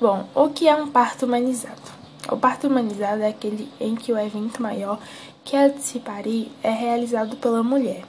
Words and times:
Bom, 0.00 0.26
o 0.34 0.48
que 0.48 0.66
é 0.66 0.74
um 0.74 0.88
parto 0.88 1.26
humanizado? 1.26 1.82
O 2.32 2.34
parto 2.34 2.68
humanizado 2.68 3.20
é 3.20 3.28
aquele 3.28 3.68
em 3.78 3.94
que 3.94 4.10
o 4.10 4.18
evento 4.18 4.62
maior 4.62 4.98
que 5.44 5.54
é 5.54 5.68
de 5.68 5.82
se 5.82 6.00
parir 6.00 6.50
é 6.62 6.70
realizado 6.70 7.36
pela 7.36 7.62
mulher. 7.62 8.02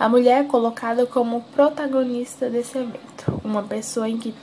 A 0.00 0.08
mulher 0.08 0.40
é 0.42 0.48
colocada 0.48 1.04
como 1.04 1.42
protagonista 1.54 2.48
desse 2.48 2.78
evento, 2.78 3.42
uma 3.44 3.62
pessoa 3.62 4.08
em 4.08 4.16
que 4.16 4.34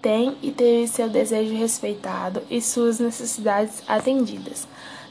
tem 0.00 0.36
e 0.40 0.52
teve 0.52 0.86
seu 0.86 1.08
desejo 1.08 1.56
respeitado 1.56 2.40
e 2.48 2.62
suas 2.62 3.00
necessidades 3.00 3.82
atendidas, 3.88 4.68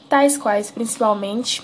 tais 0.08 0.38
quais 0.38 0.70
principalmente 0.70 1.62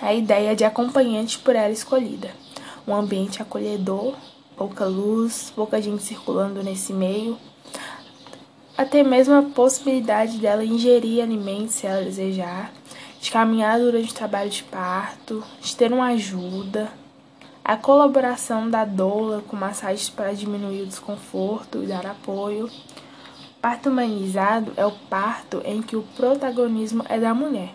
a 0.00 0.14
ideia 0.14 0.56
de 0.56 0.64
acompanhante 0.64 1.38
por 1.38 1.54
ela 1.54 1.68
escolhida, 1.68 2.30
um 2.88 2.94
ambiente 2.94 3.42
acolhedor, 3.42 4.14
pouca 4.56 4.86
luz, 4.86 5.52
pouca 5.54 5.82
gente 5.82 6.02
circulando 6.02 6.62
nesse 6.62 6.94
meio 6.94 7.36
até 8.80 9.02
mesmo 9.02 9.34
a 9.34 9.42
possibilidade 9.42 10.38
dela 10.38 10.64
ingerir 10.64 11.22
alimentos 11.22 11.74
se 11.74 11.86
ela 11.86 12.02
desejar, 12.02 12.72
de 13.20 13.30
caminhar 13.30 13.78
durante 13.78 14.10
o 14.10 14.14
trabalho 14.14 14.48
de 14.48 14.62
parto, 14.62 15.44
de 15.60 15.76
ter 15.76 15.92
uma 15.92 16.06
ajuda, 16.06 16.90
a 17.62 17.76
colaboração 17.76 18.70
da 18.70 18.86
doula 18.86 19.44
com 19.46 19.54
massagens 19.54 20.08
para 20.08 20.32
diminuir 20.32 20.80
o 20.80 20.86
desconforto 20.86 21.82
e 21.82 21.86
dar 21.88 22.06
apoio. 22.06 22.70
Parto 23.60 23.90
humanizado 23.90 24.72
é 24.78 24.86
o 24.86 24.92
parto 25.10 25.60
em 25.66 25.82
que 25.82 25.94
o 25.94 26.06
protagonismo 26.16 27.04
é 27.06 27.20
da 27.20 27.34
mulher. 27.34 27.74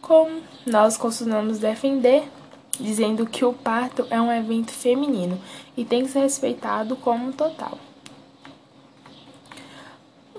Como 0.00 0.40
nós 0.64 0.96
costumamos 0.96 1.58
defender, 1.58 2.30
dizendo 2.78 3.26
que 3.26 3.44
o 3.44 3.52
parto 3.52 4.06
é 4.08 4.20
um 4.20 4.30
evento 4.30 4.70
feminino 4.70 5.36
e 5.76 5.84
tem 5.84 6.04
que 6.04 6.12
ser 6.12 6.20
respeitado 6.20 6.94
como 6.94 7.32
total. 7.32 7.87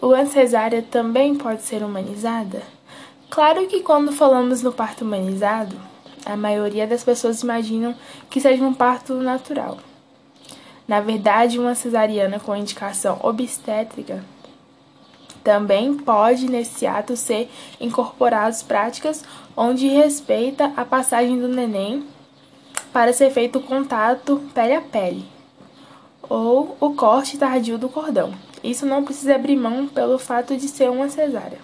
O 0.01 0.15
cesárea 0.25 0.81
também 0.81 1.35
pode 1.35 1.61
ser 1.63 1.83
humanizada? 1.83 2.61
Claro 3.29 3.67
que 3.67 3.81
quando 3.81 4.13
falamos 4.13 4.61
no 4.61 4.71
parto 4.71 5.03
humanizado, 5.03 5.75
a 6.25 6.37
maioria 6.37 6.87
das 6.87 7.03
pessoas 7.03 7.43
imaginam 7.43 7.93
que 8.29 8.39
seja 8.39 8.63
um 8.63 8.73
parto 8.73 9.15
natural. 9.15 9.77
Na 10.87 11.01
verdade, 11.01 11.59
uma 11.59 11.75
cesariana 11.75 12.39
com 12.39 12.55
indicação 12.55 13.19
obstétrica 13.21 14.23
também 15.43 15.93
pode, 15.95 16.49
nesse 16.49 16.87
ato, 16.87 17.17
ser 17.17 17.49
incorporadas 17.79 18.63
práticas 18.63 19.25
onde 19.55 19.87
respeita 19.89 20.71
a 20.77 20.85
passagem 20.85 21.41
do 21.41 21.49
neném 21.49 22.07
para 22.93 23.11
ser 23.11 23.31
feito 23.31 23.59
contato 23.59 24.41
pele 24.53 24.75
a 24.75 24.81
pele 24.81 25.38
ou 26.29 26.77
o 26.79 26.93
corte 26.93 27.37
tardio 27.37 27.77
do 27.77 27.89
cordão. 27.89 28.31
Isso 28.63 28.85
não 28.85 29.03
precisa 29.03 29.35
abrir 29.35 29.55
mão 29.55 29.87
pelo 29.87 30.19
fato 30.19 30.55
de 30.55 30.67
ser 30.67 30.89
uma 30.89 31.09
cesárea. 31.09 31.57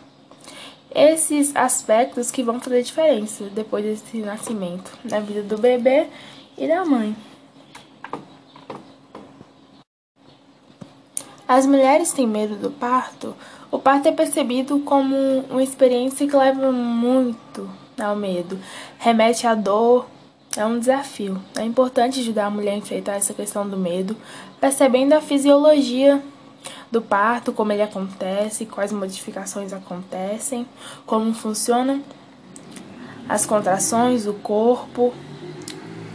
Esses 0.93 1.55
aspectos 1.55 2.31
que 2.31 2.41
vão 2.41 2.59
fazer 2.59 2.81
diferença 2.81 3.45
depois 3.53 3.83
desse 3.83 4.17
nascimento 4.17 4.91
na 5.03 5.19
vida 5.19 5.43
do 5.43 5.57
bebê 5.57 6.07
e 6.57 6.67
da 6.67 6.83
mãe. 6.85 7.15
As 11.47 11.67
mulheres 11.67 12.11
têm 12.11 12.25
medo 12.25 12.55
do 12.55 12.71
parto. 12.71 13.35
O 13.69 13.77
parto 13.77 14.07
é 14.07 14.11
percebido 14.11 14.79
como 14.79 15.15
uma 15.49 15.61
experiência 15.61 16.27
que 16.27 16.35
leva 16.35 16.71
muito 16.71 17.69
ao 18.01 18.15
medo, 18.15 18.59
remete 18.97 19.45
à 19.45 19.53
dor, 19.53 20.07
é 20.57 20.65
um 20.65 20.79
desafio. 20.79 21.41
É 21.55 21.63
importante 21.63 22.19
ajudar 22.19 22.45
a 22.45 22.49
mulher 22.49 22.73
a 22.73 22.77
enfrentar 22.77 23.15
essa 23.15 23.33
questão 23.33 23.67
do 23.67 23.77
medo, 23.77 24.15
percebendo 24.59 25.13
a 25.13 25.21
fisiologia 25.21 26.21
do 26.91 27.01
parto, 27.01 27.51
como 27.51 27.71
ele 27.71 27.81
acontece, 27.81 28.65
quais 28.65 28.91
modificações 28.91 29.73
acontecem, 29.73 30.67
como 31.05 31.33
funcionam 31.33 32.03
as 33.27 33.45
contrações, 33.45 34.27
o 34.27 34.33
corpo, 34.33 35.13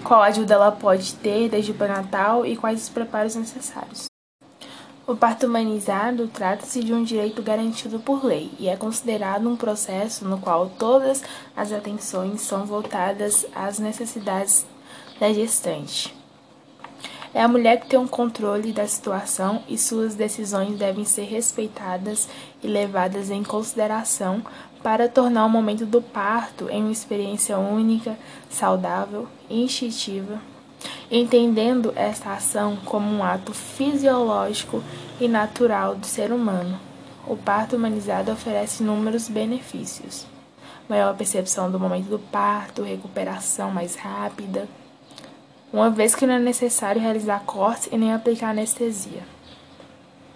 qual 0.05 0.23
ajuda 0.23 0.55
ela 0.55 0.73
pode 0.73 1.15
ter 1.15 1.49
desde 1.49 1.73
o 1.73 1.75
pré-natal 1.75 2.47
e 2.47 2.57
quais 2.57 2.83
os 2.83 2.89
preparos 2.89 3.35
necessários. 3.35 4.10
O 5.11 5.17
parto 5.17 5.45
humanizado 5.45 6.29
trata-se 6.29 6.85
de 6.85 6.95
um 6.95 7.03
direito 7.03 7.43
garantido 7.43 7.99
por 7.99 8.25
lei 8.25 8.53
e 8.61 8.69
é 8.69 8.77
considerado 8.77 9.49
um 9.49 9.57
processo 9.57 10.25
no 10.25 10.39
qual 10.39 10.71
todas 10.79 11.21
as 11.57 11.73
atenções 11.73 12.43
são 12.43 12.65
voltadas 12.65 13.45
às 13.53 13.81
necessidades 13.81 14.65
da 15.19 15.33
gestante. 15.33 16.15
É 17.35 17.43
a 17.43 17.49
mulher 17.49 17.81
que 17.81 17.89
tem 17.89 17.99
o 17.99 18.03
um 18.03 18.07
controle 18.07 18.73
da 18.73 18.87
situação 18.87 19.65
e 19.69 19.77
suas 19.77 20.15
decisões 20.15 20.79
devem 20.79 21.05
ser 21.05 21.25
respeitadas 21.25 22.29
e 22.63 22.69
levadas 22.69 23.31
em 23.31 23.43
consideração 23.43 24.45
para 24.81 25.09
tornar 25.09 25.45
o 25.45 25.51
momento 25.51 25.85
do 25.85 26.01
parto 26.01 26.69
em 26.71 26.83
uma 26.83 26.93
experiência 26.93 27.59
única, 27.59 28.17
saudável 28.49 29.27
e 29.49 29.61
instintiva 29.65 30.50
entendendo 31.11 31.93
esta 31.97 32.33
ação 32.33 32.77
como 32.85 33.11
um 33.11 33.25
ato 33.25 33.53
fisiológico 33.53 34.83
e 35.21 35.27
natural 35.27 35.97
do 35.97 36.07
ser 36.07 36.33
humano. 36.33 36.79
O 37.27 37.37
parto 37.37 37.77
humanizado 37.77 38.31
oferece 38.31 38.83
inúmeros 38.83 39.29
benefícios. 39.29 40.27
Maior 40.89 41.17
percepção 41.17 41.71
do 41.71 41.79
momento 41.79 42.09
do 42.09 42.19
parto, 42.19 42.83
recuperação 42.83 43.71
mais 43.71 43.95
rápida, 43.97 44.69
uma 45.73 45.89
vez 45.89 46.15
que 46.15 46.27
não 46.27 46.35
é 46.35 46.39
necessário 46.39 47.01
realizar 47.01 47.45
cortes 47.45 47.89
e 47.93 47.97
nem 47.97 48.13
aplicar 48.13 48.51
anestesia. 48.51 49.23